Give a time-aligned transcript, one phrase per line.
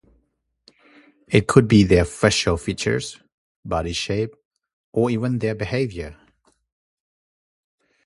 [1.27, 3.19] It could be their facial features,
[3.63, 4.33] body shape,
[4.93, 6.17] or even their behavior.